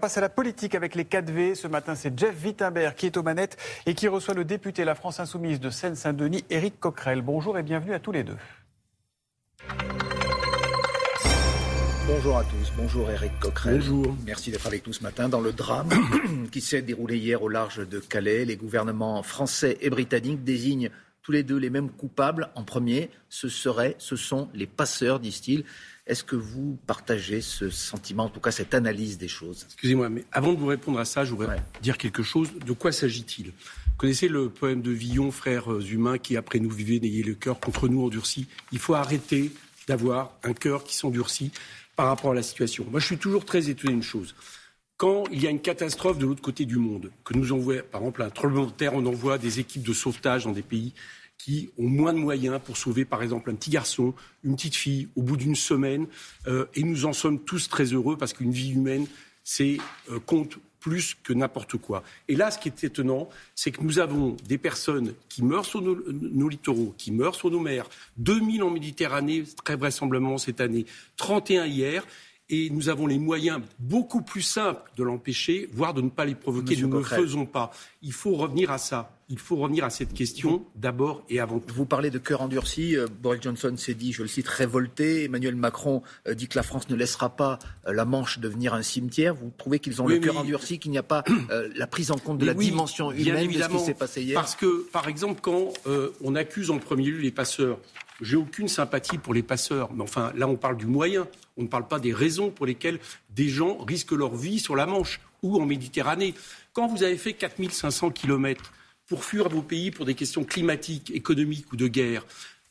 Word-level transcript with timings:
On 0.00 0.02
passe 0.02 0.16
à 0.16 0.20
la 0.20 0.28
politique 0.28 0.76
avec 0.76 0.94
les 0.94 1.02
4V. 1.02 1.56
Ce 1.56 1.66
matin, 1.66 1.96
c'est 1.96 2.16
Jeff 2.16 2.44
Wittenberg 2.44 2.94
qui 2.94 3.06
est 3.06 3.16
aux 3.16 3.24
manettes 3.24 3.56
et 3.84 3.94
qui 3.94 4.06
reçoit 4.06 4.32
le 4.32 4.44
député 4.44 4.84
La 4.84 4.94
France 4.94 5.18
Insoumise 5.18 5.58
de 5.58 5.70
Seine-Saint-Denis, 5.70 6.44
Éric 6.50 6.78
Coquerel. 6.78 7.20
Bonjour 7.20 7.58
et 7.58 7.64
bienvenue 7.64 7.94
à 7.94 7.98
tous 7.98 8.12
les 8.12 8.22
deux. 8.22 8.36
Bonjour 12.06 12.38
à 12.38 12.44
tous, 12.44 12.72
bonjour 12.76 13.10
Éric 13.10 13.40
Coquerel. 13.40 13.78
Bonjour. 13.78 14.16
Merci 14.24 14.52
d'être 14.52 14.68
avec 14.68 14.86
nous 14.86 14.92
ce 14.92 15.02
matin. 15.02 15.28
Dans 15.28 15.40
le 15.40 15.52
drame 15.52 15.90
qui 16.52 16.60
s'est 16.60 16.80
déroulé 16.80 17.16
hier 17.16 17.42
au 17.42 17.48
large 17.48 17.84
de 17.84 17.98
Calais, 17.98 18.44
les 18.44 18.56
gouvernements 18.56 19.24
français 19.24 19.78
et 19.80 19.90
britanniques 19.90 20.44
désignent 20.44 20.90
tous 21.22 21.32
les 21.32 21.42
deux 21.42 21.56
les 21.56 21.70
mêmes 21.70 21.90
coupables. 21.90 22.50
En 22.54 22.64
premier, 22.64 23.10
ce 23.28 23.48
seraient, 23.48 23.96
ce 23.98 24.16
sont 24.16 24.48
les 24.54 24.66
passeurs, 24.66 25.20
disent-ils. 25.20 25.64
Est-ce 26.06 26.24
que 26.24 26.36
vous 26.36 26.78
partagez 26.86 27.42
ce 27.42 27.68
sentiment, 27.68 28.24
en 28.24 28.28
tout 28.30 28.40
cas 28.40 28.50
cette 28.50 28.72
analyse 28.72 29.18
des 29.18 29.28
choses? 29.28 29.64
Excusez-moi, 29.66 30.08
mais 30.08 30.24
avant 30.32 30.54
de 30.54 30.58
vous 30.58 30.66
répondre 30.66 30.98
à 30.98 31.04
ça, 31.04 31.24
je 31.24 31.32
voudrais 31.32 31.62
dire 31.82 31.98
quelque 31.98 32.22
chose. 32.22 32.48
De 32.64 32.72
quoi 32.72 32.92
s'agit-il? 32.92 33.48
Vous 33.48 33.96
connaissez 33.98 34.28
le 34.28 34.48
poème 34.48 34.80
de 34.80 34.90
Villon, 34.90 35.30
frères 35.30 35.68
humains, 35.80 36.16
qui 36.16 36.36
après 36.36 36.60
nous 36.60 36.70
vivez, 36.70 36.98
n'ayez 36.98 37.22
le 37.22 37.34
cœur 37.34 37.60
contre 37.60 37.88
nous 37.88 38.02
endurci. 38.02 38.46
Il 38.72 38.78
faut 38.78 38.94
arrêter 38.94 39.52
d'avoir 39.86 40.32
un 40.44 40.54
cœur 40.54 40.84
qui 40.84 40.96
s'endurcit 40.96 41.52
par 41.94 42.06
rapport 42.06 42.30
à 42.30 42.34
la 42.34 42.42
situation. 42.42 42.86
Moi, 42.90 43.00
je 43.00 43.06
suis 43.06 43.18
toujours 43.18 43.44
très 43.44 43.68
étonné 43.68 43.92
d'une 43.92 44.02
chose. 44.02 44.34
Quand 44.98 45.22
il 45.30 45.40
y 45.40 45.46
a 45.46 45.50
une 45.50 45.60
catastrophe 45.60 46.18
de 46.18 46.26
l'autre 46.26 46.42
côté 46.42 46.64
du 46.64 46.76
monde, 46.76 47.12
que 47.24 47.32
nous 47.32 47.52
envoie, 47.52 47.82
par 47.84 48.00
exemple, 48.00 48.22
un 48.22 48.30
tremblement 48.30 48.66
de 48.66 48.72
terre, 48.72 48.94
on 48.94 49.06
envoie 49.06 49.38
des 49.38 49.60
équipes 49.60 49.84
de 49.84 49.92
sauvetage 49.92 50.44
dans 50.44 50.50
des 50.50 50.62
pays 50.62 50.92
qui 51.38 51.70
ont 51.78 51.86
moins 51.86 52.12
de 52.12 52.18
moyens 52.18 52.60
pour 52.64 52.76
sauver, 52.76 53.04
par 53.04 53.22
exemple, 53.22 53.48
un 53.48 53.54
petit 53.54 53.70
garçon, 53.70 54.12
une 54.42 54.56
petite 54.56 54.74
fille, 54.74 55.06
au 55.14 55.22
bout 55.22 55.36
d'une 55.36 55.54
semaine. 55.54 56.08
Euh, 56.48 56.66
et 56.74 56.82
nous 56.82 57.06
en 57.06 57.12
sommes 57.12 57.38
tous 57.38 57.68
très 57.68 57.84
heureux 57.84 58.18
parce 58.18 58.32
qu'une 58.32 58.50
vie 58.50 58.72
humaine, 58.72 59.06
c'est 59.44 59.78
euh, 60.10 60.18
compte 60.18 60.58
plus 60.80 61.16
que 61.22 61.32
n'importe 61.32 61.76
quoi. 61.76 62.02
Et 62.26 62.34
là, 62.34 62.50
ce 62.50 62.58
qui 62.58 62.68
est 62.68 62.84
étonnant, 62.84 63.28
c'est 63.54 63.70
que 63.70 63.82
nous 63.82 64.00
avons 64.00 64.36
des 64.48 64.58
personnes 64.58 65.14
qui 65.28 65.44
meurent 65.44 65.64
sur 65.64 65.80
nos, 65.80 65.96
nos, 66.10 66.48
littoraux, 66.48 66.92
qui 66.98 67.12
meurent 67.12 67.36
sur 67.36 67.52
nos 67.52 67.60
mers, 67.60 67.88
2000 68.16 68.64
en 68.64 68.70
Méditerranée, 68.70 69.44
très 69.64 69.76
vraisemblablement 69.76 70.38
cette 70.38 70.60
année, 70.60 70.86
31 71.16 71.66
hier, 71.66 72.04
et 72.50 72.70
nous 72.70 72.88
avons 72.88 73.06
les 73.06 73.18
moyens 73.18 73.60
beaucoup 73.78 74.22
plus 74.22 74.42
simples 74.42 74.90
de 74.96 75.02
l'empêcher, 75.02 75.68
voire 75.72 75.92
de 75.92 76.00
ne 76.00 76.08
pas 76.08 76.24
les 76.24 76.34
provoquer. 76.34 76.70
Monsieur 76.70 76.86
nous 76.86 76.94
ne 76.94 76.98
le 76.98 77.04
faisons 77.04 77.46
pas. 77.46 77.70
Il 78.02 78.12
faut 78.12 78.34
revenir 78.34 78.70
à 78.70 78.78
ça. 78.78 79.14
Il 79.30 79.38
faut 79.38 79.56
revenir 79.56 79.84
à 79.84 79.90
cette 79.90 80.14
question 80.14 80.64
d'abord 80.74 81.22
et 81.28 81.38
avant 81.38 81.58
tout. 81.58 81.74
Vous 81.74 81.84
parlez 81.84 82.10
de 82.10 82.16
cœur 82.16 82.40
endurci. 82.40 82.96
Euh, 82.96 83.06
Boris 83.20 83.42
Johnson 83.42 83.74
s'est 83.76 83.92
dit, 83.92 84.12
je 84.14 84.22
le 84.22 84.28
cite, 84.28 84.48
révolté. 84.48 85.24
Emmanuel 85.24 85.54
Macron 85.54 86.02
euh, 86.26 86.32
dit 86.32 86.48
que 86.48 86.56
la 86.56 86.62
France 86.62 86.88
ne 86.88 86.96
laissera 86.96 87.36
pas 87.36 87.58
euh, 87.86 87.92
la 87.92 88.06
Manche 88.06 88.38
devenir 88.38 88.72
un 88.72 88.80
cimetière. 88.80 89.34
Vous 89.34 89.52
trouvez 89.58 89.80
qu'ils 89.80 90.00
ont 90.00 90.06
Oui, 90.06 90.14
le 90.14 90.20
cœur 90.20 90.38
endurci, 90.38 90.78
qu'il 90.78 90.92
n'y 90.92 90.98
a 90.98 91.02
pas 91.02 91.24
euh, 91.50 91.68
la 91.74 91.86
prise 91.86 92.10
en 92.10 92.16
compte 92.16 92.38
de 92.38 92.46
la 92.46 92.54
oui, 92.54 92.66
dimension 92.66 93.12
humaine 93.12 93.48
de 93.52 93.60
ce 93.60 93.68
qui 93.68 93.78
s'est 93.80 93.92
passé 93.92 94.22
hier 94.22 94.40
Parce 94.40 94.56
que, 94.56 94.88
par 94.92 95.08
exemple, 95.08 95.40
quand 95.42 95.74
euh, 95.86 96.10
on 96.22 96.34
accuse 96.34 96.70
en 96.70 96.78
premier 96.78 97.04
lieu 97.10 97.18
les 97.18 97.30
passeurs, 97.30 97.78
j'ai 98.20 98.36
aucune 98.36 98.68
sympathie 98.68 99.18
pour 99.18 99.34
les 99.34 99.42
passeurs, 99.42 99.92
mais 99.92 100.02
enfin, 100.02 100.32
là, 100.36 100.48
on 100.48 100.56
parle 100.56 100.76
du 100.76 100.86
moyen. 100.86 101.26
On 101.56 101.62
ne 101.62 101.68
parle 101.68 101.86
pas 101.88 102.00
des 102.00 102.12
raisons 102.12 102.50
pour 102.50 102.66
lesquelles 102.66 102.98
des 103.30 103.48
gens 103.48 103.78
risquent 103.84 104.12
leur 104.12 104.34
vie 104.34 104.58
sur 104.58 104.74
la 104.76 104.86
Manche 104.86 105.20
ou 105.42 105.60
en 105.60 105.66
Méditerranée. 105.66 106.34
Quand 106.72 106.86
vous 106.88 107.02
avez 107.02 107.16
fait 107.16 107.32
4500 107.32 108.10
kilomètres 108.10 108.72
pour 109.06 109.24
fuir 109.24 109.48
vos 109.48 109.62
pays 109.62 109.90
pour 109.90 110.04
des 110.04 110.14
questions 110.14 110.44
climatiques, 110.44 111.10
économiques 111.14 111.72
ou 111.72 111.76
de 111.76 111.86
guerre, 111.88 112.26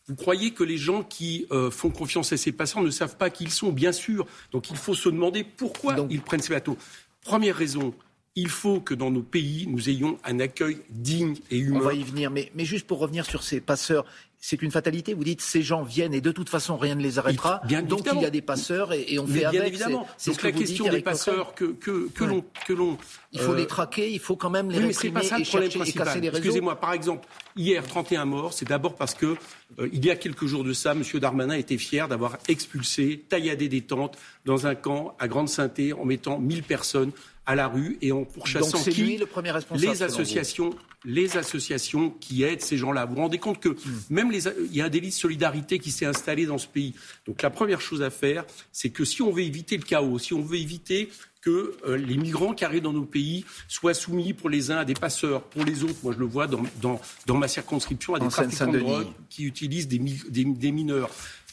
vous 0.08 0.16
croyez 0.16 0.52
que 0.52 0.64
les 0.64 0.78
gens 0.78 1.04
qui 1.04 1.48
euh, 1.52 1.70
font 1.72 1.90
confiance 1.90 2.32
à 2.32 2.38
ces 2.38 2.52
passeurs 2.54 2.82
ne 2.82 2.90
savent 2.92 3.18
pas 3.18 3.30
qui 3.30 3.44
ils 3.46 3.52
sont? 3.52 3.72
Bien 3.74 3.92
sûr. 3.92 4.26
Donc 4.52 4.70
il 4.70 4.78
faut 4.78 4.94
se 4.96 5.10
demander 5.10 5.44
pourquoi 5.44 5.94
Donc- 5.96 6.08
ils 6.12 6.22
prennent 6.22 6.42
ces 6.42 6.54
bateaux. 6.54 6.78
Première 7.26 7.56
raison, 7.58 7.94
il 8.36 8.48
faut 8.50 8.80
que 8.80 8.94
dans 8.94 9.12
nos 9.12 9.24
pays, 9.24 9.66
nous 9.68 9.90
ayons 9.90 10.18
un 10.24 10.40
accueil 10.40 10.78
digne 10.90 11.36
et 11.52 11.58
On 11.64 11.68
humain. 11.68 11.80
va 11.80 11.94
y 11.94 12.04
venir, 12.04 12.32
mais, 12.32 12.52
mais 12.56 12.64
juste 12.64 12.86
pour 12.88 13.00
revenir 13.00 13.26
sur 13.26 13.44
ces 13.44 13.60
passeurs, 13.60 14.06
c'est 14.40 14.62
une 14.62 14.72
fatalité. 14.72 15.14
Vous 15.14 15.24
dites 15.24 15.42
ces 15.42 15.62
gens 15.62 15.84
viennent 15.84 16.14
et 16.14 16.22
de 16.22 16.32
toute 16.32 16.50
façon 16.50 16.78
rien 16.78 16.96
ne 16.96 17.02
les 17.02 17.18
arrêtera. 17.20 17.62
Bien 17.66 17.82
donc 17.82 18.00
évidemment. 18.00 18.22
il 18.22 18.24
y 18.24 18.28
a 18.28 18.30
des 18.30 18.42
passeurs 18.42 18.94
et, 18.94 19.06
et 19.10 19.20
on 19.20 19.26
Mais 19.28 19.34
fait 19.34 19.50
bien 19.50 19.62
avec. 19.62 19.68
évidemment. 19.74 20.08
C'est- 20.18 20.34
ce 20.34 20.38
que 20.38 20.46
la 20.48 20.52
vous 20.54 20.60
question 20.60 20.84
dites, 20.86 20.94
des 20.94 21.02
passeurs 21.02 21.54
que, 21.56 21.66
que, 21.66 22.08
que 22.10 22.24
Ouais. 22.24 22.30
l'on 22.30 22.46
que 22.66 22.74
l'on 22.74 22.98
Il 23.34 23.40
faut 23.40 23.54
euh, 23.54 23.58
les 23.58 23.68
traquer, 23.68 24.12
il 24.12 24.20
faut 24.20 24.36
quand 24.36 24.50
même 24.50 24.70
les 24.70 24.78
Oui, 24.78 24.84
mais 24.84 24.88
réprimer 24.90 25.14
pas 25.14 25.24
ça 25.24 25.38
et 25.40 25.42
et 25.42 25.92
casser 25.94 26.22
les 26.22 26.30
réseaux. 26.30 26.38
Excusez-moi, 26.38 26.80
par 26.80 26.94
exemple, 26.94 27.28
hier, 27.56 27.86
31 27.86 28.26
morts, 28.26 28.54
c'est 28.54 28.68
d'abord 28.68 28.96
parce 28.96 29.14
que, 29.16 29.36
euh, 29.80 29.90
il 29.92 30.06
y 30.06 30.12
a 30.12 30.16
quelques 30.16 30.46
jours 30.46 30.64
de 30.64 30.74
ça, 30.74 30.92
M. 30.94 31.04
Darmanin 31.20 31.56
était 31.56 31.78
fier 31.78 32.08
d'avoir 32.08 32.38
expulsé, 32.48 33.26
tailladé 33.30 33.68
des 33.70 33.82
tentes 33.82 34.18
dans 34.46 34.68
un 34.68 34.76
camp 34.76 35.16
à 35.20 35.28
Grande-Sainté 35.28 35.94
en 35.94 36.06
mettant 36.06 36.40
1000 36.40 36.64
personnes 36.64 37.12
à 37.48 37.56
la 37.56 37.68
rue 37.68 37.98
et 38.02 38.12
en 38.12 38.24
pourchassant 38.26 38.84
qui 38.84 39.02
lui 39.02 39.18
le 39.18 39.26
premier 39.26 39.52
responsable. 39.52 39.92
les 39.92 40.04
associations, 40.04 40.70
les 41.06 41.38
associations 41.38 42.10
qui 42.20 42.44
aident 42.44 42.62
ces 42.62 42.78
gens-là. 42.78 43.06
Vous 43.06 43.16
vous 43.16 43.22
rendez 43.22 43.38
compte 43.40 43.60
que 43.60 43.70
Hmm. 43.70 43.76
même 44.10 44.32
les, 44.32 44.48
il 44.48 44.76
y 44.76 44.82
a 44.82 44.86
un 44.86 44.90
délit 44.90 45.08
de 45.10 45.14
solidarité 45.14 45.80
qui 45.80 45.92
s'est 45.92 46.06
installé 46.06 46.46
dans 46.46 46.58
ce 46.58 46.68
pays. 46.68 46.94
Donc 47.26 47.42
la 47.42 47.50
première 47.50 47.80
chose 47.82 48.02
à 48.02 48.10
faire, 48.10 48.46
c'est 48.72 48.90
que 48.90 49.06
si 49.06 49.22
on 49.22 49.32
veut 49.32 49.44
éviter 49.44 49.78
le 49.78 49.84
chaos, 49.84 50.20
si 50.20 50.34
on 50.34 50.42
veut 50.42 50.58
éviter 50.58 51.10
que 51.40 51.78
euh, 51.88 51.96
les 51.96 52.18
migrants 52.18 52.54
qui 52.54 52.66
arrivent 52.66 52.82
dans 52.84 52.92
nos 52.92 53.06
pays 53.06 53.46
soient 53.70 53.94
soumis 53.94 54.34
pour 54.34 54.50
les 54.50 54.70
uns 54.72 54.78
à 54.80 54.86
des 54.86 54.96
passeurs, 54.96 55.44
pour 55.44 55.64
les 55.64 55.84
autres, 55.84 55.96
moi 56.04 56.12
je 56.14 56.20
le 56.20 56.26
vois 56.26 56.48
dans, 56.48 56.62
dans, 56.82 57.00
dans 57.26 57.38
ma 57.38 57.48
circonscription, 57.48 58.16
à 58.16 58.20
des 58.20 58.26
En 58.26 58.30
trafiquants 58.30 58.70
de 58.72 58.80
drogue 58.80 59.08
qui 59.30 59.46
utilisent 59.46 59.88
des, 59.88 60.00
mi- 60.00 60.20
des- 60.30 60.44
des 60.44 60.72
mineurs. 60.74 61.10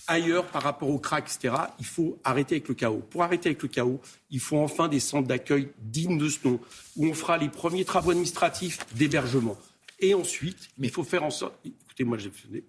Ailleurs, 0.07 0.47
par 0.47 0.63
rapport 0.63 0.91
au 0.91 0.99
crack, 0.99 1.25
etc., 1.25 1.55
il 1.79 1.87
faut 1.87 2.19
arrêter 2.25 2.57
avec 2.57 2.69
le 2.69 2.75
chaos. 2.75 3.03
Pour 3.11 3.23
arrêter 3.23 3.49
avec 3.49 3.63
le 3.63 3.69
chaos, 3.69 4.01
il 4.31 4.41
faut 4.41 4.59
enfin 4.59 4.89
des 4.89 5.01
centres 5.01 5.27
d'accueil 5.27 5.71
dignes 5.79 6.19
de 6.19 6.29
ce 6.29 6.39
nom, 6.45 6.61
où 6.97 7.07
on 7.07 7.15
fera 7.15 7.39
les 7.39 7.49
premiers 7.49 7.85
travaux 7.85 8.11
administratifs 8.11 8.79
d'hébergement. 8.95 9.57
Et 10.01 10.13
ensuite, 10.13 10.69
il 10.79 10.91
faut 10.91 11.05
faire 11.05 11.25
en 11.25 11.31
sorte, 11.31 11.55
écoutez-moi, 11.65 12.19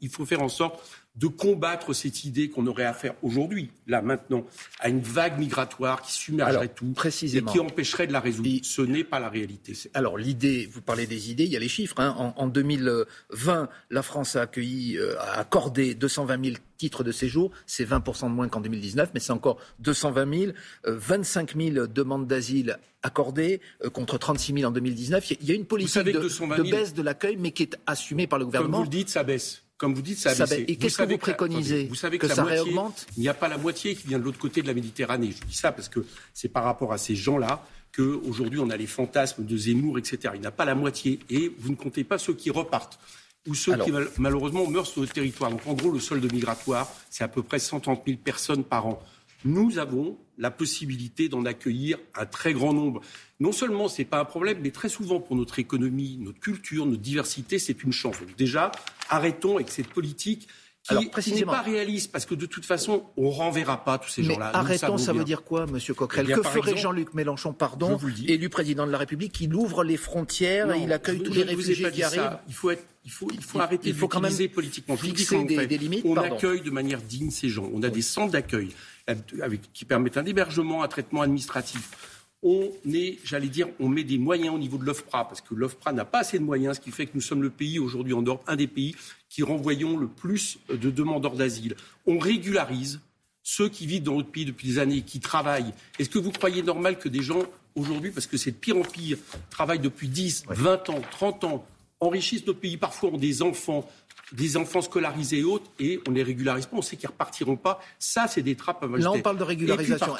il 0.01 0.09
faut 0.09 0.25
faire 0.25 0.41
en 0.41 0.49
sorte 0.49 1.04
de 1.15 1.27
combattre 1.27 1.93
cette 1.93 2.25
idée 2.25 2.49
qu'on 2.49 2.67
aurait 2.67 2.83
à 2.85 2.93
faire 2.93 3.13
aujourd'hui, 3.21 3.69
là, 3.87 4.01
maintenant, 4.01 4.45
à 4.79 4.89
une 4.89 4.99
vague 4.99 5.39
migratoire 5.39 6.01
qui 6.01 6.11
submergerait 6.11 6.57
Alors, 6.63 6.73
tout 6.75 6.91
précisément. 6.91 7.49
et 7.49 7.53
qui 7.53 7.59
empêcherait 7.59 8.05
de 8.07 8.11
la 8.13 8.19
résoudre. 8.19 8.49
Ce 8.63 8.81
n'est 8.81 9.03
pas 9.05 9.19
la 9.19 9.29
réalité. 9.29 9.73
Alors 9.93 10.17
l'idée, 10.17 10.67
vous 10.71 10.81
parlez 10.81 11.07
des 11.07 11.31
idées, 11.31 11.45
il 11.45 11.51
y 11.51 11.55
a 11.55 11.59
les 11.59 11.69
chiffres. 11.69 11.99
hein. 11.99 12.13
En, 12.17 12.33
en 12.35 12.47
2020, 12.47 13.69
la 13.89 14.01
France 14.03 14.35
a 14.35 14.41
accueilli, 14.41 14.97
euh, 14.97 15.17
a 15.19 15.39
accordé 15.39 15.95
220 15.95 16.43
000 16.43 16.57
titres 16.77 17.03
de 17.03 17.11
séjour. 17.11 17.51
C'est 17.65 17.85
20 17.85 17.99
de 18.05 18.29
moins 18.29 18.49
qu'en 18.49 18.59
2019, 18.61 19.11
mais 19.13 19.19
c'est 19.19 19.31
encore 19.31 19.57
220 19.79 20.33
000. 20.39 20.51
Euh, 20.87 20.97
25 20.97 21.55
000 21.55 21.87
demandes 21.87 22.27
d'asile 22.27 22.77
accordées 23.03 23.61
euh, 23.83 23.89
contre 23.89 24.17
36 24.17 24.53
000 24.53 24.65
en 24.65 24.71
2019. 24.71 25.31
Il 25.31 25.33
y 25.33 25.35
a- 25.35 25.39
il 25.41 25.47
y 25.49 25.51
a 25.51 25.55
une 25.55 25.65
politique 25.65 26.01
de, 26.03 26.11
220 26.11 26.57
de 26.57 26.63
000 26.63 26.75
baisse 26.77 26.93
de 26.93 27.01
l'accueil, 27.01 27.37
mais 27.37 27.51
qui 27.51 27.63
est 27.63 27.77
assumée 27.87 28.27
par 28.27 28.39
le 28.39 28.45
Comme 28.45 28.51
gouvernement. 28.51 28.77
vous 28.79 28.83
le 28.83 28.89
dites, 28.89 29.09
ça 29.09 29.23
baisse. 29.23 29.61
Comme 29.77 29.93
vous 29.93 30.01
dites, 30.01 30.17
ça 30.17 30.29
a 30.31 30.35
baissé. 30.35 30.65
Et 30.67 30.77
qu'est-ce 30.77 30.97
que 30.97 31.03
vous 31.03 31.17
préconisez 31.17 31.85
Vous 31.87 31.95
savez 31.95 32.17
que, 32.17 32.23
Que 32.23 32.27
la 32.29 32.35
ça 32.35 32.41
moitié, 32.43 32.61
réaugmente 32.61 33.05
Il 33.17 33.21
n'y 33.21 33.27
a 33.29 33.33
pas 33.33 33.49
la 33.49 33.57
moitié 33.57 33.93
qui 33.95 34.07
vient 34.07 34.19
de 34.19 34.23
l'autre 34.23 34.39
côté 34.39 34.61
de 34.61 34.67
la 34.67 34.73
Méditerranée. 34.73 35.33
Je 35.37 35.45
dis 35.45 35.55
ça 35.55 35.71
parce 35.73 35.89
que 35.89 36.05
c'est 36.33 36.47
par 36.47 36.63
rapport 36.63 36.93
à 36.93 36.97
ces 36.97 37.15
gens-là 37.15 37.61
qu'aujourd'hui 37.95 38.59
on 38.59 38.69
a 38.69 38.77
les 38.77 38.87
fantasmes 38.87 39.45
de 39.45 39.57
Zemmour, 39.57 39.97
etc. 39.99 40.33
Il 40.35 40.41
n'y 40.41 40.47
a 40.47 40.51
pas 40.51 40.65
la 40.65 40.75
moitié. 40.75 41.19
Et 41.29 41.53
vous 41.59 41.71
ne 41.71 41.75
comptez 41.75 42.03
pas 42.03 42.17
ceux 42.17 42.33
qui 42.33 42.49
repartent 42.51 42.99
ou 43.47 43.53
ceux 43.53 43.73
Alors. 43.73 43.85
qui 43.85 43.91
mal- 43.91 44.07
malheureusement 44.17 44.65
meurent 44.69 44.87
sur 44.87 45.01
notre 45.01 45.13
territoire. 45.13 45.51
Donc 45.51 45.61
en 45.67 45.73
gros, 45.73 45.91
le 45.91 45.99
solde 45.99 46.31
migratoire, 46.31 46.89
c'est 47.09 47.23
à 47.23 47.27
peu 47.27 47.43
près 47.43 47.59
130 47.59 48.01
000 48.07 48.17
personnes 48.23 48.63
par 48.63 48.87
an. 48.87 49.03
Nous 49.45 49.77
avons 49.77 50.17
la 50.37 50.51
possibilité 50.51 51.29
d'en 51.29 51.45
accueillir 51.45 51.97
un 52.15 52.25
très 52.25 52.51
grand 52.53 52.73
nombre. 52.73 52.99
Non 53.39 53.51
seulement 53.51 53.87
ce 53.87 54.01
n'est 54.01 54.05
pas 54.05 54.19
un 54.19 54.25
problème, 54.25 54.57
mais 54.61 54.71
très 54.71 54.89
souvent 54.89 55.19
pour 55.21 55.35
notre 55.35 55.59
économie, 55.59 56.17
notre 56.19 56.39
culture, 56.39 56.85
notre 56.85 57.01
diversité, 57.01 57.59
c'est 57.59 57.83
une 57.83 57.93
chance. 57.93 58.19
Donc 58.19 58.35
déjà, 58.35 58.71
arrêtons 59.09 59.55
avec 59.55 59.69
cette 59.69 59.87
politique 59.87 60.47
qui, 60.83 60.91
Alors, 60.91 61.03
n'est 61.03 61.45
pas 61.45 61.61
réaliste, 61.61 62.11
parce 62.11 62.25
que 62.27 62.35
de 62.35 62.45
toute 62.45 62.63
façon, 62.65 63.05
on 63.17 63.31
renverra 63.31 63.83
pas 63.83 63.97
tous 63.97 64.09
ces 64.09 64.21
Mais 64.21 64.33
gens-là. 64.35 64.51
Arrêtons, 64.53 64.97
ça 64.99 65.13
bien. 65.13 65.19
veut 65.21 65.25
dire 65.25 65.43
quoi, 65.43 65.65
Monsieur 65.65 65.95
Coquerel 65.95 66.25
Eh 66.25 66.27
bien, 66.27 66.35
Que 66.37 66.43
ferait 66.43 66.59
exemple, 66.59 66.77
Jean-Luc 66.77 67.13
Mélenchon, 67.15 67.53
pardon, 67.53 67.97
élu 68.27 68.49
président 68.49 68.85
de 68.85 68.91
la 68.91 68.99
République, 68.99 69.39
il 69.41 69.55
ouvre 69.55 69.83
les 69.83 69.97
frontières 69.97 70.71
et 70.71 70.77
Non, 70.79 70.85
il 70.85 70.93
accueille 70.93 71.17
je- 71.19 71.23
tous 71.23 71.33
je 71.33 71.39
les 71.39 71.45
ne 71.45 71.49
réfugiés 71.57 71.91
qui 71.91 72.01
ça. 72.01 72.43
Il 72.47 72.53
faut, 72.53 72.69
être, 72.69 72.83
il 73.03 73.09
faut, 73.11 73.27
il 73.33 73.41
faut 73.43 73.57
Il- 73.57 73.61
arrêter 73.61 73.89
il 73.89 73.95
faut 73.95 74.07
quand 74.07 74.21
même 74.21 74.31
politiquement. 74.53 74.95
Je 74.95 75.07
vous 75.07 75.11
dis 75.13 75.67
des- 75.67 75.77
limites, 75.79 76.05
On 76.05 76.13
pardon. 76.13 76.35
accueille 76.35 76.61
de 76.61 76.69
manière 76.71 77.01
digne 77.01 77.31
ces 77.31 77.49
gens. 77.49 77.67
On 77.73 77.81
a 77.81 77.89
des 77.89 78.03
centres 78.03 78.31
d'accueil 78.33 78.69
avec, 79.07 79.71
qui 79.73 79.85
permettent 79.85 80.17
un 80.17 80.25
hébergement, 80.25 80.83
un 80.83 80.87
traitement 80.87 81.21
administratif. 81.21 82.21
On 82.43 82.71
est, 82.91 83.19
j'allais 83.23 83.47
dire, 83.47 83.67
on 83.79 83.89
met 83.89 84.03
des 84.03 84.17
moyens 84.17 84.53
au 84.53 84.59
niveau 84.59 84.77
de 84.77 84.85
l'OFPRA, 84.85 85.27
parce 85.27 85.41
que 85.41 85.55
l'OFPRA 85.55 85.93
n'a 85.93 86.05
pas 86.05 86.19
assez 86.19 86.37
de 86.37 86.43
moyens, 86.43 86.75
ce 86.75 86.81
qui 86.81 86.91
fait 86.91 87.05
que 87.05 87.11
nous 87.15 87.21
sommes 87.21 87.41
le 87.41 87.49
pays 87.49 87.79
aujourd'hui 87.79 88.13
en 88.13 88.21
Europe, 88.21 88.43
un 88.47 88.55
des 88.55 88.67
pays 88.67 88.95
qui 89.29 89.41
renvoyons 89.41 89.97
le 89.97 90.07
plus 90.07 90.59
de 90.69 90.91
demandeurs 90.91 91.35
d'asile. 91.35 91.75
On 92.05 92.19
régularise 92.19 92.99
ceux 93.41 93.69
qui 93.69 93.85
vivent 93.85 94.03
dans 94.03 94.15
notre 94.15 94.31
pays 94.31 94.45
depuis 94.45 94.67
des 94.67 94.79
années, 94.79 95.01
qui 95.01 95.19
travaillent. 95.19 95.73
Est-ce 95.99 96.09
que 96.09 96.19
vous 96.19 96.31
croyez 96.31 96.63
normal 96.63 96.97
que 96.99 97.09
des 97.09 97.21
gens 97.21 97.43
aujourd'hui, 97.75 98.11
parce 98.11 98.27
que 98.27 98.37
c'est 98.37 98.51
de 98.51 98.57
pire 98.57 98.77
en 98.77 98.81
pire, 98.81 99.17
travaillent 99.49 99.79
depuis 99.79 100.07
10, 100.07 100.45
20 100.47 100.89
ans, 100.89 101.01
30 101.11 101.43
ans, 101.43 101.67
enrichissent 102.05 102.45
notre 102.45 102.59
pays. 102.59 102.77
Parfois, 102.77 103.09
ont 103.09 103.17
des 103.17 103.41
enfants 103.41 103.85
des 104.31 104.57
enfants 104.57 104.81
scolarisés 104.81 105.39
et 105.39 105.43
autres, 105.43 105.69
et 105.79 105.99
on 106.07 106.11
les 106.11 106.23
régularise 106.23 106.65
pas, 106.65 106.77
on 106.77 106.81
sait 106.81 106.95
qu'ils 106.95 107.09
repartiront 107.09 107.57
pas. 107.57 107.79
Ça, 107.99 108.27
c'est 108.27 108.41
des 108.41 108.55
trappes 108.55 108.83
à 108.83 108.87
Là, 108.87 109.11
on 109.11 109.21
parle 109.21 109.37
de 109.37 109.43
régularisation. 109.43 110.15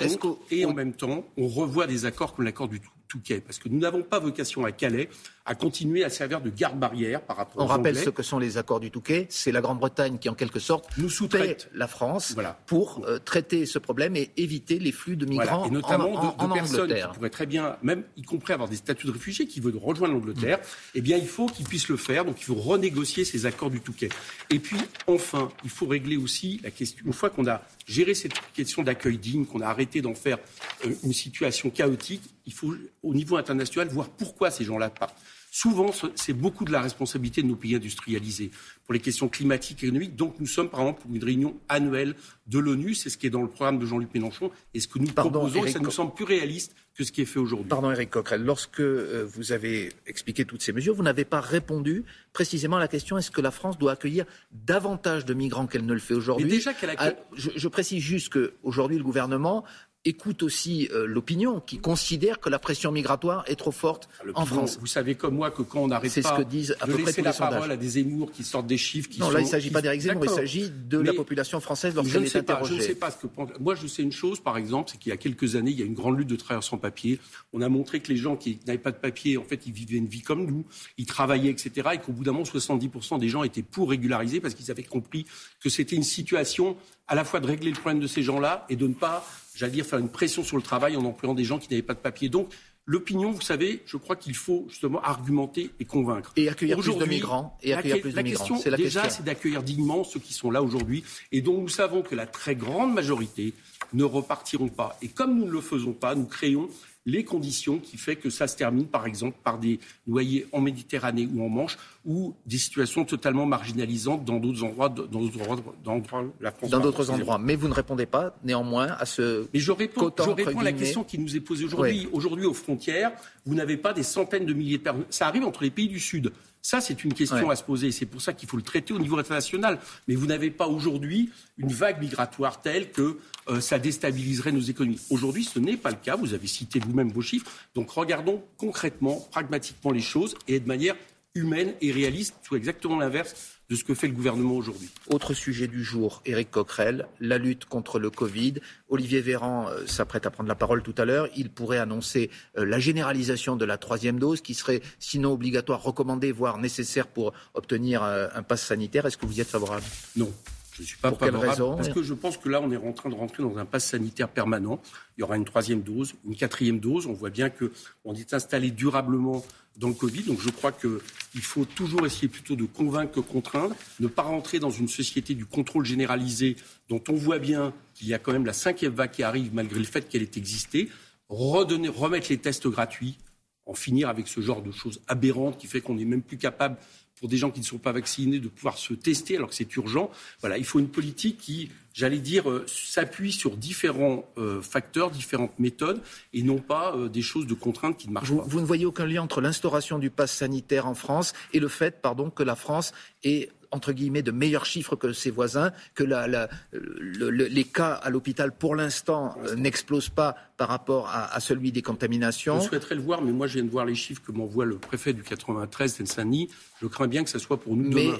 Et, 0.51 0.59
et 0.59 0.65
en 0.65 0.73
même 0.73 0.93
temps, 0.93 1.25
on 1.37 1.47
revoit 1.47 1.87
des 1.87 2.05
accords 2.05 2.35
comme 2.35 2.45
l'accord 2.45 2.67
du 2.67 2.79
Touquet, 3.15 3.39
parce 3.39 3.59
que 3.59 3.69
nous 3.69 3.79
n'avons 3.79 4.03
pas 4.03 4.19
vocation 4.19 4.65
à 4.65 4.71
Calais 4.73 5.09
à 5.45 5.55
continuer 5.55 6.03
à 6.03 6.09
servir 6.09 6.41
de 6.41 6.49
garde-barrière 6.49 7.21
par 7.21 7.37
rapport 7.37 7.63
On 7.63 7.67
rappelle 7.67 7.95
ce 7.95 8.09
que 8.09 8.23
sont 8.23 8.39
les 8.39 8.57
accords 8.57 8.79
du 8.79 8.89
Touquet. 8.89 9.27
C'est 9.29 9.51
la 9.51 9.61
Grande-Bretagne 9.61 10.17
qui, 10.17 10.27
en 10.27 10.33
quelque 10.33 10.59
sorte, 10.59 10.89
nous 10.97 11.09
sous-traite 11.09 11.69
la 11.73 11.87
France 11.87 12.35
pour 12.65 13.05
euh, 13.05 13.19
traiter 13.19 13.65
ce 13.65 13.77
problème 13.77 14.15
et 14.15 14.31
éviter 14.37 14.79
les 14.79 14.91
flux 14.91 15.15
de 15.15 15.25
migrants 15.25 15.67
Et 15.67 15.69
notamment 15.69 16.13
en, 16.13 16.47
de, 16.47 16.53
personnes 16.53 16.93
qui 16.93 17.01
pourraient 17.13 17.29
très 17.29 17.45
bien, 17.45 17.77
même 17.83 18.03
y 18.17 18.23
compris 18.23 18.53
avoir 18.53 18.67
des 18.67 18.75
statuts 18.75 19.05
de 19.05 19.11
réfugiés, 19.11 19.47
qui 19.47 19.59
veulent 19.59 19.77
rejoindre 19.77 20.15
l'Angleterre. 20.15 20.59
Eh 20.95 21.01
bien, 21.01 21.17
il 21.17 21.27
faut 21.27 21.45
qu'ils 21.45 21.67
puissent 21.67 21.89
le 21.89 21.97
faire. 21.97 22.25
Donc, 22.25 22.41
il 22.41 22.43
faut 22.43 22.55
renégocier 22.55 23.23
ces 23.23 23.45
accords 23.45 23.69
du 23.69 23.81
Touquet. 23.81 24.09
Et 24.49 24.59
puis, 24.59 24.77
enfin, 25.05 25.49
il 25.63 25.69
faut 25.69 25.85
régler 25.85 26.17
aussi 26.17 26.59
la 26.63 26.71
question. 26.71 27.05
Une 27.05 27.13
fois 27.13 27.29
qu'on 27.29 27.47
a 27.47 27.61
géré 27.87 28.15
cette 28.15 28.33
question 28.53 28.81
d'accueil 28.81 29.19
digne, 29.19 29.45
qu'on 29.45 29.61
a 29.61 29.67
arrêté 29.67 30.01
d'en 30.01 30.15
faire 30.15 30.39
euh, 30.85 30.89
une 31.03 31.13
situation 31.13 31.69
chaotique, 31.69 32.23
il 32.45 32.53
faut, 32.53 32.75
au 33.03 33.13
niveau 33.13 33.37
international, 33.37 33.87
voir 33.89 34.09
pourquoi 34.09 34.51
ces 34.51 34.63
gens-là 34.63 34.89
partent. 34.89 35.17
Souvent, 35.51 35.91
c'est 36.15 36.33
beaucoup 36.33 36.65
de 36.65 36.71
la 36.73 36.81
responsabilité 36.81 37.41
de 37.41 37.47
nos 37.47 37.55
pays 37.55 37.75
industrialisés 37.75 38.51
pour 38.83 38.93
les 38.93 38.99
questions 38.99 39.29
climatiques 39.29 39.83
et 39.83 39.85
économiques. 39.85 40.17
Donc, 40.17 40.35
nous 40.41 40.47
sommes, 40.47 40.69
par 40.69 40.81
exemple, 40.81 41.03
pour 41.03 41.15
une 41.15 41.23
réunion 41.23 41.55
annuelle 41.69 42.15
de 42.47 42.59
l'ONU. 42.59 42.93
C'est 42.93 43.09
ce 43.09 43.17
qui 43.17 43.27
est 43.27 43.29
dans 43.29 43.41
le 43.41 43.47
programme 43.47 43.79
de 43.79 43.85
Jean-Luc 43.85 44.13
Mélenchon. 44.13 44.51
Et 44.73 44.81
ce 44.81 44.89
que 44.89 44.99
nous 44.99 45.07
proposons, 45.07 45.65
ça 45.67 45.79
nous 45.79 45.91
semble 45.91 46.13
plus 46.13 46.25
réaliste 46.25 46.75
que 46.93 47.05
ce 47.05 47.13
qui 47.13 47.21
est 47.21 47.25
fait 47.25 47.39
aujourd'hui. 47.39 47.69
Pardon, 47.69 47.89
Eric 47.89 48.09
Coquerel. 48.09 48.43
Lorsque 48.43 48.81
euh, 48.81 49.25
vous 49.25 49.53
avez 49.53 49.93
expliqué 50.07 50.43
toutes 50.43 50.61
ces 50.61 50.73
mesures, 50.73 50.93
vous 50.93 51.03
n'avez 51.03 51.23
pas 51.23 51.39
répondu 51.39 52.03
précisément 52.33 52.75
à 52.75 52.81
la 52.81 52.89
question 52.89 53.17
est-ce 53.17 53.31
que 53.31 53.39
la 53.39 53.51
France 53.51 53.77
doit 53.77 53.93
accueillir 53.93 54.25
davantage 54.51 55.23
de 55.23 55.33
migrants 55.33 55.67
qu'elle 55.67 55.85
ne 55.85 55.93
le 55.93 55.99
fait 55.99 56.15
aujourd'hui? 56.15 56.49
déjà 56.49 56.73
qu'elle 56.73 56.89
accueille... 56.89 57.15
Ah, 57.17 57.27
je, 57.33 57.51
je, 57.55 57.67
précise 57.69 58.03
juste 58.03 58.33
qu'aujourd'hui, 58.33 58.97
le 58.97 59.05
gouvernement 59.05 59.63
écoute 60.05 60.43
aussi 60.43 60.87
euh, 60.91 61.05
l'opinion 61.05 61.59
qui 61.59 61.79
considère 61.79 62.39
que 62.39 62.49
la 62.49 62.59
pression 62.59 62.91
migratoire 62.91 63.43
est 63.47 63.55
trop 63.55 63.71
forte 63.71 64.07
en 64.35 64.45
France. 64.45 64.77
Vous 64.79 64.87
savez 64.87 65.15
comme 65.15 65.35
moi 65.35 65.51
que 65.51 65.63
quand 65.63 65.81
on 65.81 65.87
n'arrête 65.87 66.21
pas 66.21 66.35
ce 66.35 66.41
que 66.41 66.47
disent 66.47 66.75
à 66.79 66.85
de 66.85 66.93
peu 66.93 67.03
laisser 67.03 67.21
la 67.23 67.33
parole 67.33 67.71
à 67.71 67.77
des 67.77 67.89
Zemmour 67.89 68.31
qui 68.31 68.43
sortent 68.43 68.67
des 68.67 68.77
chiffres 68.77 69.09
qui 69.09 69.19
non, 69.19 69.27
sont... 69.27 69.33
là 69.33 69.39
il 69.39 69.45
ne 69.45 69.49
s'agit 69.49 69.71
pas 69.71 69.81
d'Éric 69.81 70.01
Zemmour, 70.01 70.25
il 70.25 70.29
s'agit 70.29 70.69
de 70.69 70.99
la 70.99 71.13
population 71.13 71.59
française 71.59 71.95
lorsqu'elle 71.95 72.23
est 72.23 72.35
interrogée. 72.35 72.75
je 72.75 72.81
ne 72.81 72.85
sais 72.85 72.95
pas 72.95 73.11
ce 73.11 73.17
que... 73.17 73.27
Moi 73.59 73.75
je 73.75 73.87
sais 73.87 74.03
une 74.03 74.11
chose 74.11 74.39
par 74.39 74.57
exemple, 74.57 74.91
c'est 74.91 74.99
qu'il 74.99 75.09
y 75.09 75.13
a 75.13 75.17
quelques 75.17 75.55
années, 75.55 75.71
il 75.71 75.79
y 75.79 75.83
a 75.83 75.85
une 75.85 75.95
grande 75.95 76.17
lutte 76.17 76.29
de 76.29 76.35
travailleurs 76.35 76.63
sans 76.63 76.77
papier. 76.77 77.19
On 77.51 77.61
a 77.61 77.69
montré 77.69 77.99
que 77.99 78.11
les 78.11 78.17
gens 78.17 78.35
qui 78.35 78.59
n'avaient 78.67 78.77
pas 78.77 78.91
de 78.91 78.97
papier, 78.97 79.37
en 79.37 79.43
fait, 79.43 79.65
ils 79.65 79.73
vivaient 79.73 79.97
une 79.97 80.07
vie 80.07 80.21
comme 80.21 80.45
nous, 80.45 80.65
ils 80.97 81.05
travaillaient, 81.05 81.49
etc. 81.49 81.89
Et 81.93 81.97
qu'au 81.97 82.11
bout 82.11 82.23
d'un 82.23 82.31
moment, 82.31 82.43
70% 82.43 83.19
des 83.19 83.29
gens 83.29 83.43
étaient 83.43 83.63
pour 83.63 83.89
régulariser 83.89 84.39
parce 84.39 84.53
qu'ils 84.53 84.69
avaient 84.71 84.83
compris 84.83 85.25
que 85.59 85.69
c'était 85.69 85.95
une 85.95 86.03
situation 86.03 86.77
à 87.07 87.15
la 87.15 87.23
fois 87.23 87.39
de 87.39 87.47
régler 87.47 87.71
le 87.71 87.77
problème 87.77 87.99
de 87.99 88.07
ces 88.07 88.23
gens-là 88.23 88.65
et 88.69 88.75
de 88.75 88.87
ne 88.87 88.93
pas 88.93 89.25
j'allais 89.55 89.71
dire, 89.71 89.85
faire 89.85 89.99
une 89.99 90.09
pression 90.09 90.43
sur 90.43 90.57
le 90.57 90.63
travail 90.63 90.95
en 90.95 91.05
employant 91.05 91.33
des 91.33 91.43
gens 91.43 91.57
qui 91.57 91.69
n'avaient 91.69 91.81
pas 91.81 91.93
de 91.93 91.99
papier. 91.99 92.29
Donc, 92.29 92.49
l'opinion, 92.85 93.31
vous 93.31 93.41
savez, 93.41 93.81
je 93.85 93.97
crois 93.97 94.15
qu'il 94.15 94.35
faut 94.35 94.65
justement 94.69 95.01
argumenter 95.01 95.71
et 95.79 95.85
convaincre. 95.85 96.33
Et 96.35 96.49
accueillir 96.49 96.77
plus 96.77 96.95
de 96.95 97.05
migrants. 97.05 97.57
Et 97.63 97.73
accueillir 97.73 97.95
la, 97.95 98.01
plus 98.01 98.11
de 98.11 98.15
la 98.15 98.23
migrants. 98.23 98.45
question, 98.45 98.71
la 98.71 98.77
déjà, 98.77 99.09
c'est 99.09 99.23
d'accueillir 99.23 99.63
dignement 99.63 100.03
ceux 100.03 100.19
qui 100.19 100.33
sont 100.33 100.51
là 100.51 100.61
aujourd'hui 100.61 101.03
et 101.31 101.41
dont 101.41 101.59
nous 101.59 101.69
savons 101.69 102.01
que 102.01 102.15
la 102.15 102.27
très 102.27 102.55
grande 102.55 102.93
majorité 102.93 103.53
ne 103.93 104.03
repartiront 104.03 104.69
pas. 104.69 104.97
Et 105.01 105.07
comme 105.07 105.37
nous 105.37 105.45
ne 105.45 105.51
le 105.51 105.61
faisons 105.61 105.93
pas, 105.93 106.15
nous 106.15 106.25
créons 106.25 106.69
les 107.05 107.23
conditions 107.23 107.77
qui 107.77 107.97
fait 107.97 108.15
que 108.15 108.29
ça 108.29 108.47
se 108.47 108.57
termine, 108.57 108.87
par 108.87 109.05
exemple, 109.05 109.37
par 109.43 109.59
des 109.59 109.79
noyés 110.07 110.47
en 110.51 110.59
Méditerranée 110.59 111.29
ou 111.31 111.43
en 111.43 111.49
Manche, 111.49 111.77
ou 112.03 112.35
des 112.45 112.57
situations 112.57 113.05
totalement 113.05 113.45
marginalisantes 113.45 114.25
dans 114.25 114.39
d'autres 114.39 114.63
endroits, 114.63 114.89
dans 114.89 115.05
d'autres 115.05 115.39
endroits, 115.39 115.55
de 115.57 116.43
la 116.43 116.51
France. 116.51 116.69
Dans 116.69 116.79
d'autres 116.79 117.09
endroits. 117.11 117.37
Mais 117.37 117.55
vous 117.55 117.67
ne 117.67 117.73
répondez 117.73 118.07
pas, 118.07 118.35
néanmoins, 118.43 118.87
à 118.99 119.05
ce. 119.05 119.47
Mais 119.53 119.59
je 119.59 119.71
réponds, 119.71 120.11
je 120.17 120.29
réponds 120.29 120.59
à 120.59 120.63
la 120.63 120.73
question 120.73 121.03
qui 121.03 121.19
nous 121.19 121.35
est 121.35 121.41
posée 121.41 121.65
aujourd'hui. 121.65 122.09
Aujourd'hui, 122.11 122.45
aux 122.45 122.53
frontières, 122.53 123.11
vous 123.45 123.53
n'avez 123.55 123.77
pas 123.77 123.93
des 123.93 124.03
centaines 124.03 124.45
de 124.45 124.53
milliers 124.53 124.79
de 124.79 124.83
personnes. 124.83 125.05
Ça 125.09 125.27
arrive 125.27 125.43
entre 125.43 125.63
les 125.63 125.71
pays 125.71 125.87
du 125.87 125.99
Sud. 125.99 126.31
Ça, 126.65 126.81
c'est 126.81 127.03
une 127.03 127.13
question 127.13 127.51
à 127.51 127.55
se 127.55 127.61
poser. 127.61 127.91
C'est 127.91 128.07
pour 128.07 128.23
ça 128.23 128.33
qu'il 128.33 128.49
faut 128.49 128.57
le 128.57 128.63
traiter 128.63 128.91
au 128.91 128.97
niveau 128.97 129.19
international. 129.19 129.77
Mais 130.07 130.15
vous 130.15 130.25
n'avez 130.25 130.49
pas 130.49 130.65
aujourd'hui 130.65 131.29
une 131.59 131.71
vague 131.71 132.01
migratoire 132.01 132.59
telle 132.59 132.89
que 132.89 133.19
euh, 133.49 133.61
ça 133.61 133.77
déstabiliserait 133.77 134.51
nos 134.51 134.61
économies. 134.61 134.99
Aujourd'hui, 135.11 135.43
ce 135.43 135.59
n'est 135.59 135.77
pas 135.77 135.91
le 135.91 135.97
cas. 135.97 136.15
Vous 136.15 136.33
avez 136.33 136.47
cité 136.47 136.79
vous-même 136.79 137.11
vos 137.11 137.21
chiffres. 137.21 137.45
Donc 137.75 137.91
regardons 137.91 138.43
concrètement, 138.57 139.27
pragmatiquement 139.29 139.91
les 139.91 140.01
choses 140.01 140.33
et 140.47 140.59
de 140.59 140.67
manière 140.67 140.95
humaine 141.35 141.73
et 141.81 141.91
réaliste, 141.91 142.35
soit 142.41 142.57
exactement 142.57 142.97
l'inverse 142.97 143.59
de 143.69 143.75
ce 143.75 143.83
que 143.83 143.93
fait 143.93 144.07
le 144.07 144.13
gouvernement 144.13 144.55
aujourd'hui. 144.55 144.89
Autre 145.09 145.33
sujet 145.33 145.67
du 145.67 145.83
jour, 145.83 146.21
Éric 146.25 146.51
Coquerel, 146.51 147.07
la 147.19 147.37
lutte 147.37 147.65
contre 147.65 147.99
le 147.99 148.09
Covid. 148.09 148.55
Olivier 148.89 149.21
Véran 149.21 149.67
euh, 149.69 149.85
s'apprête 149.87 150.25
à 150.25 150.31
prendre 150.31 150.47
la 150.47 150.55
parole 150.55 150.83
tout 150.83 150.93
à 150.97 151.05
l'heure. 151.05 151.27
Il 151.35 151.49
pourrait 151.49 151.79
annoncer 151.79 152.29
euh, 152.57 152.65
la 152.65 152.79
généralisation 152.79 153.55
de 153.55 153.65
la 153.65 153.77
troisième 153.77 154.19
dose, 154.19 154.41
qui 154.41 154.53
serait 154.53 154.81
sinon 154.99 155.33
obligatoire, 155.33 155.81
recommandée, 155.81 156.31
voire 156.31 156.57
nécessaire 156.57 157.07
pour 157.07 157.33
obtenir 157.53 158.03
euh, 158.03 158.27
un 158.35 158.43
pass 158.43 158.63
sanitaire. 158.63 159.05
Est-ce 159.05 159.17
que 159.17 159.25
vous 159.25 159.37
y 159.37 159.41
êtes 159.41 159.49
favorable? 159.49 159.85
Non. 160.15 160.31
Je 160.75 160.81
ne 160.81 160.87
suis 160.87 160.97
pas 160.97 161.09
Pour 161.09 161.19
favorable 161.19 161.49
raison 161.49 161.75
parce 161.77 161.87
que 161.87 162.03
je 162.03 162.13
pense 162.13 162.35
que 162.35 162.49
là, 162.49 162.59
on 162.61 162.69
est 162.69 162.75
en 162.75 162.91
train 162.91 163.09
de 163.09 163.15
rentrer 163.15 163.41
dans 163.41 163.57
un 163.57 163.63
pass 163.63 163.85
sanitaire 163.85 164.27
permanent. 164.27 164.81
Il 165.17 165.21
y 165.21 165.23
aura 165.23 165.37
une 165.37 165.45
troisième 165.45 165.81
dose, 165.81 166.15
une 166.25 166.35
quatrième 166.35 166.79
dose. 166.79 167.05
On 167.05 167.13
voit 167.13 167.29
bien 167.29 167.49
qu'on 167.49 168.13
est 168.13 168.33
installé 168.33 168.71
durablement 168.71 169.45
dans 169.77 169.87
le 169.87 169.93
Covid. 169.93 170.23
Donc 170.23 170.41
je 170.41 170.49
crois 170.49 170.73
qu'il 170.73 171.41
faut 171.41 171.63
toujours 171.63 172.05
essayer 172.05 172.27
plutôt 172.27 172.57
de 172.57 172.65
convaincre 172.65 173.13
que 173.13 173.19
contraindre, 173.21 173.73
ne 174.01 174.07
pas 174.07 174.23
rentrer 174.23 174.59
dans 174.59 174.69
une 174.69 174.89
société 174.89 175.33
du 175.33 175.45
contrôle 175.45 175.85
généralisé 175.85 176.57
dont 176.89 177.01
on 177.07 177.13
voit 177.13 177.39
bien 177.39 177.73
qu'il 177.93 178.09
y 178.09 178.13
a 178.13 178.19
quand 178.19 178.33
même 178.33 178.45
la 178.45 178.53
cinquième 178.53 178.93
vague 178.93 179.11
qui 179.11 179.23
arrive 179.23 179.53
malgré 179.53 179.79
le 179.79 179.85
fait 179.85 180.09
qu'elle 180.09 180.23
ait 180.23 180.31
existé, 180.35 180.89
redonner, 181.29 181.87
remettre 181.87 182.27
les 182.29 182.37
tests 182.37 182.67
gratuits, 182.67 183.17
en 183.65 183.73
finir 183.73 184.09
avec 184.09 184.27
ce 184.27 184.41
genre 184.41 184.61
de 184.61 184.71
choses 184.71 185.01
aberrantes 185.07 185.57
qui 185.57 185.67
fait 185.67 185.81
qu'on 185.81 185.95
n'est 185.95 186.05
même 186.05 186.21
plus 186.21 186.37
capable 186.37 186.77
pour 187.19 187.29
des 187.29 187.37
gens 187.37 187.51
qui 187.51 187.59
ne 187.59 187.65
sont 187.65 187.77
pas 187.77 187.91
vaccinés 187.91 188.39
de 188.39 188.47
pouvoir 188.47 188.77
se 188.77 188.93
tester 188.93 189.37
alors 189.37 189.49
que 189.49 189.55
c'est 189.55 189.75
urgent. 189.75 190.11
Voilà, 190.41 190.57
il 190.57 190.65
faut 190.65 190.79
une 190.79 190.89
politique 190.89 191.37
qui, 191.37 191.71
j'allais 191.93 192.19
dire, 192.19 192.49
euh, 192.49 192.65
s'appuie 192.67 193.31
sur 193.31 193.55
différents 193.57 194.29
euh, 194.37 194.61
facteurs, 194.61 195.11
différentes 195.11 195.57
méthodes 195.57 196.01
et 196.33 196.43
non 196.43 196.57
pas 196.57 196.95
euh, 196.95 197.07
des 197.07 197.21
choses 197.21 197.47
de 197.47 197.53
contraintes 197.53 197.97
qui 197.97 198.07
ne 198.09 198.13
marchent 198.13 198.29
vous, 198.29 198.37
pas. 198.37 198.45
Vous 198.47 198.59
ne 198.59 198.65
voyez 198.65 198.85
aucun 198.85 199.05
lien 199.05 199.23
entre 199.23 199.41
l'instauration 199.41 199.97
du 199.97 200.09
pass 200.09 200.31
sanitaire 200.31 200.87
en 200.87 200.95
France 200.95 201.33
et 201.53 201.59
le 201.59 201.67
fait, 201.67 202.01
pardon, 202.01 202.29
que 202.29 202.43
la 202.43 202.55
France 202.55 202.93
ait 203.23 203.49
entre 203.75 203.91
guillemets, 203.91 204.21
de 204.21 204.31
meilleurs 204.31 204.65
chiffres 204.65 204.95
que 204.95 205.13
ses 205.13 205.31
voisins, 205.31 205.71
que 205.93 206.03
la, 206.03 206.27
la, 206.27 206.49
le, 206.71 207.29
le, 207.29 207.45
les 207.45 207.63
cas 207.65 207.93
à 207.93 208.09
l'hôpital, 208.09 208.51
pour 208.51 208.75
l'instant, 208.75 209.35
euh, 209.45 209.55
n'explosent 209.55 210.09
pas 210.09 210.35
par 210.57 210.69
rapport 210.69 211.09
à, 211.09 211.33
à, 211.33 211.39
celui 211.39 211.71
des 211.71 211.81
contaminations. 211.81 212.59
Je 212.61 212.67
souhaiterais 212.67 212.95
le 212.95 213.01
voir, 213.01 213.21
mais 213.21 213.31
moi, 213.31 213.47
je 213.47 213.55
viens 213.55 213.63
de 213.63 213.69
voir 213.69 213.85
les 213.85 213.95
chiffres 213.95 214.21
que 214.25 214.31
m'envoie 214.31 214.65
le 214.65 214.77
préfet 214.77 215.13
du 215.13 215.21
93, 215.21 215.93
Seine-Saint-Denis. 215.93 216.49
Je 216.81 216.87
crains 216.87 217.07
bien 217.07 217.23
que 217.23 217.29
ce 217.29 217.39
soit 217.39 217.57
pour 217.57 217.75
nous 217.75 217.91
mais... 217.91 218.05
demain. 218.05 218.17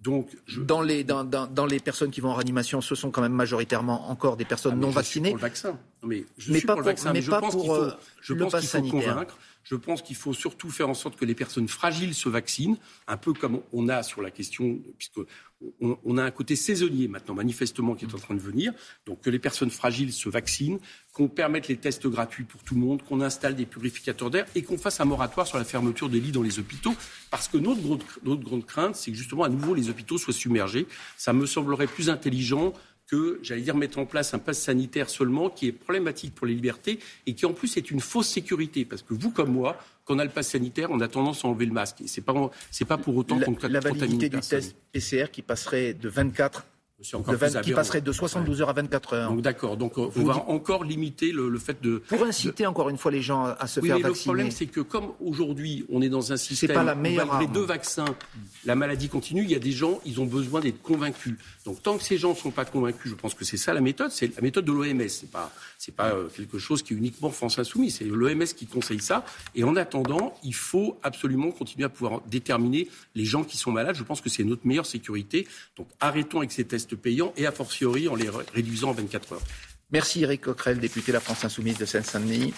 Donc, 0.00 0.28
je... 0.46 0.60
dans, 0.60 0.82
les, 0.82 1.04
dans, 1.04 1.24
dans, 1.24 1.46
dans, 1.46 1.64
les 1.64 1.80
personnes 1.80 2.10
qui 2.10 2.20
vont 2.20 2.28
en 2.28 2.34
réanimation, 2.34 2.80
ce 2.80 2.94
sont 2.94 3.10
quand 3.10 3.22
même 3.22 3.32
majoritairement 3.32 4.10
encore 4.10 4.36
des 4.36 4.44
personnes 4.44 4.74
ah, 4.74 4.80
non 4.80 4.90
je 4.90 4.94
vaccinées. 4.94 5.30
Pour 5.30 5.38
le 5.38 5.42
vaccin. 5.42 5.78
Mais 6.02 6.24
je 6.36 6.52
mais 6.52 6.58
suis 6.58 6.66
pas 6.66 6.74
pour, 6.74 6.82
le 6.82 6.86
vaccin. 6.86 7.12
Mais, 7.12 7.20
mais 7.20 7.22
je 7.22 7.30
pas 7.30 7.40
pense 7.40 7.54
pour 7.54 7.62
qu'il 7.62 7.70
faut, 7.70 7.90
je 8.20 8.34
le 8.34 8.40
pense 8.40 8.52
qu'il 8.52 8.62
faut 8.62 8.66
sanitaire. 8.66 9.14
convaincre. 9.14 9.38
Je 9.68 9.74
pense 9.74 10.00
qu'il 10.00 10.14
faut 10.14 10.32
surtout 10.32 10.70
faire 10.70 10.88
en 10.88 10.94
sorte 10.94 11.16
que 11.16 11.24
les 11.24 11.34
personnes 11.34 11.66
fragiles 11.66 12.14
se 12.14 12.28
vaccinent, 12.28 12.76
un 13.08 13.16
peu 13.16 13.32
comme 13.32 13.62
on 13.72 13.88
a 13.88 14.04
sur 14.04 14.22
la 14.22 14.30
question, 14.30 14.78
puisque 14.96 15.18
on, 15.80 16.18
a 16.18 16.22
un 16.22 16.30
côté 16.30 16.54
saisonnier 16.54 17.08
maintenant, 17.08 17.34
manifestement, 17.34 17.96
qui 17.96 18.04
est 18.04 18.14
en 18.14 18.18
train 18.18 18.34
de 18.34 18.40
venir. 18.40 18.72
Donc 19.06 19.22
que 19.22 19.30
les 19.30 19.40
personnes 19.40 19.70
fragiles 19.70 20.12
se 20.12 20.28
vaccinent, 20.28 20.78
qu'on 21.12 21.26
permette 21.26 21.66
les 21.66 21.76
tests 21.78 22.06
gratuits 22.06 22.44
pour 22.44 22.62
tout 22.62 22.76
le 22.76 22.80
monde, 22.80 23.02
qu'on 23.02 23.20
installe 23.20 23.56
des 23.56 23.66
purificateurs 23.66 24.30
d'air 24.30 24.46
et 24.54 24.62
qu'on 24.62 24.78
fasse 24.78 25.00
un 25.00 25.04
moratoire 25.04 25.48
sur 25.48 25.58
la 25.58 25.64
fermeture 25.64 26.08
des 26.08 26.20
lits 26.20 26.32
dans 26.32 26.42
les 26.42 26.60
hôpitaux. 26.60 26.94
Parce 27.32 27.48
que 27.48 27.56
notre, 27.56 27.80
notre 28.22 28.44
grande 28.44 28.66
crainte, 28.66 28.94
c'est 28.94 29.10
que 29.10 29.16
justement, 29.16 29.42
à 29.42 29.48
nouveau, 29.48 29.74
les 29.74 29.90
hôpitaux 29.90 30.16
soient 30.16 30.32
submergés. 30.32 30.86
Ça 31.16 31.32
me 31.32 31.44
semblerait 31.44 31.88
plus 31.88 32.08
intelligent 32.08 32.72
que, 33.06 33.38
j'allais 33.42 33.62
dire, 33.62 33.76
mettre 33.76 33.98
en 33.98 34.06
place 34.06 34.34
un 34.34 34.38
pass 34.38 34.58
sanitaire 34.58 35.08
seulement 35.08 35.48
qui 35.48 35.68
est 35.68 35.72
problématique 35.72 36.34
pour 36.34 36.46
les 36.46 36.54
libertés 36.54 36.98
et 37.26 37.34
qui 37.34 37.46
en 37.46 37.52
plus 37.52 37.76
est 37.76 37.90
une 37.90 38.00
fausse 38.00 38.28
sécurité. 38.28 38.84
Parce 38.84 39.02
que 39.02 39.14
vous 39.14 39.30
comme 39.30 39.52
moi, 39.52 39.78
quand 40.04 40.16
on 40.16 40.18
a 40.18 40.24
le 40.24 40.30
pass 40.30 40.48
sanitaire, 40.48 40.90
on 40.90 41.00
a 41.00 41.08
tendance 41.08 41.44
à 41.44 41.48
enlever 41.48 41.66
le 41.66 41.72
masque. 41.72 42.00
Et 42.00 42.08
c'est 42.08 42.20
pas, 42.20 42.34
c'est 42.70 42.84
pas 42.84 42.98
pour 42.98 43.16
autant 43.16 43.38
qu'on 43.38 43.56
La 43.68 43.80
validité 43.80 44.28
du 44.28 44.40
test 44.40 44.76
PCR 44.92 45.26
qui 45.32 45.42
passerait 45.42 45.94
de 45.94 46.08
24 46.08 46.64
qui 47.62 47.72
passerait 47.72 48.00
de 48.00 48.10
72 48.10 48.62
heures 48.62 48.70
à 48.70 48.72
24 48.72 49.12
heures. 49.12 49.30
Donc 49.30 49.42
d'accord, 49.42 49.76
donc 49.76 49.98
on 49.98 50.08
va 50.08 50.36
encore 50.48 50.82
limiter 50.82 51.30
le, 51.30 51.58
fait 51.58 51.82
de... 51.82 51.98
Pour 51.98 52.24
inciter 52.24 52.66
encore 52.66 52.88
une 52.88 52.96
fois 52.96 53.10
les 53.10 53.20
gens 53.20 53.44
à 53.44 53.66
se 53.66 53.80
faire 53.80 53.98
vacciner. 53.98 54.08
Le 54.08 54.22
problème 54.22 54.50
c'est 54.50 54.66
que 54.66 54.80
comme 54.80 55.12
aujourd'hui 55.20 55.84
on 55.90 56.00
est 56.00 56.08
dans 56.08 56.32
un 56.32 56.36
système 56.38 56.74
pas 56.74 56.84
la 56.84 56.94
meilleure 56.94 57.26
où 57.26 57.32
malgré 57.32 57.52
deux 57.52 57.64
vaccins, 57.66 58.06
la 58.64 58.74
maladie 58.74 59.08
continue, 59.08 59.42
il 59.42 59.50
y 59.50 59.54
a 59.54 59.58
des 59.58 59.72
gens, 59.72 60.00
ils 60.06 60.20
ont 60.20 60.24
besoin 60.24 60.60
d'être 60.60 60.80
convaincus. 60.80 61.36
Donc 61.66 61.82
tant 61.82 61.98
que 61.98 62.02
ces 62.02 62.16
gens 62.16 62.30
ne 62.30 62.34
sont 62.34 62.50
pas 62.50 62.64
convaincus, 62.64 63.10
je 63.10 63.14
pense 63.14 63.34
que 63.34 63.44
c'est 63.44 63.58
ça 63.58 63.74
la 63.74 63.82
méthode, 63.82 64.10
c'est 64.10 64.34
la 64.34 64.40
méthode 64.40 64.64
de 64.64 64.72
l'OMS. 64.72 65.08
C'est 65.08 65.30
pas, 65.30 65.52
c'est 65.78 65.94
pas 65.94 66.14
euh, 66.14 66.28
quelque 66.28 66.58
chose 66.58 66.82
qui 66.82 66.94
est 66.94 66.96
uniquement 66.96 67.30
France 67.30 67.58
Insoumise, 67.58 67.96
c'est 67.96 68.04
l'OMS 68.04 68.44
qui 68.56 68.66
conseille 68.66 69.00
ça. 69.00 69.24
Et 69.54 69.64
en 69.64 69.76
attendant, 69.76 70.34
il 70.42 70.54
faut 70.54 70.98
absolument 71.02 71.50
continuer 71.50 71.84
à 71.84 71.88
pouvoir 71.88 72.22
déterminer 72.22 72.88
les 73.14 73.24
gens 73.24 73.44
qui 73.44 73.58
sont 73.58 73.72
malades. 73.72 73.96
Je 73.96 74.02
pense 74.02 74.20
que 74.20 74.30
c'est 74.30 74.44
notre 74.44 74.66
meilleure 74.66 74.86
sécurité. 74.86 75.46
Donc 75.76 75.88
arrêtons 76.00 76.38
avec 76.38 76.52
ces 76.52 76.64
tests 76.64 76.85
payants 76.94 77.32
et 77.36 77.46
a 77.46 77.52
fortiori 77.52 78.08
en 78.08 78.14
les 78.14 78.30
réduisant 78.54 78.90
en 78.90 78.92
24 78.92 79.32
heures. 79.34 79.42
Merci 79.90 80.22
Eric 80.22 80.42
Coquerel, 80.42 80.78
député 80.78 81.12
de 81.12 81.16
la 81.16 81.20
France 81.20 81.44
Insoumise 81.44 81.78
de 81.78 81.84
Seine-Saint-Denis. 81.84 82.52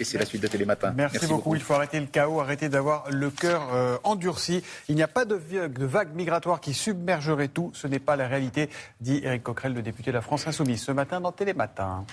Et 0.00 0.04
c'est 0.04 0.18
la 0.18 0.24
suite 0.24 0.42
de 0.42 0.48
Télématin. 0.48 0.92
Merci, 0.96 1.18
Merci 1.20 1.32
beaucoup. 1.32 1.54
Il 1.54 1.60
faut 1.60 1.74
arrêter 1.74 2.00
le 2.00 2.06
chaos, 2.06 2.40
arrêter 2.40 2.68
d'avoir 2.68 3.08
le 3.12 3.30
cœur 3.30 3.72
euh, 3.72 3.96
endurci. 4.02 4.60
Il 4.88 4.96
n'y 4.96 5.04
a 5.04 5.08
pas 5.08 5.24
de, 5.24 5.36
de 5.68 5.86
vague 5.86 6.14
migratoire 6.16 6.60
qui 6.60 6.74
submergerait 6.74 7.46
tout. 7.46 7.70
Ce 7.74 7.86
n'est 7.86 8.00
pas 8.00 8.16
la 8.16 8.26
réalité, 8.26 8.70
dit 9.00 9.20
Éric 9.22 9.44
Coquerel, 9.44 9.72
le 9.72 9.82
député 9.82 10.10
de 10.10 10.16
la 10.16 10.22
France 10.22 10.48
Insoumise, 10.48 10.82
ce 10.82 10.90
matin 10.90 11.20
dans 11.20 11.30
Télématin. 11.30 12.04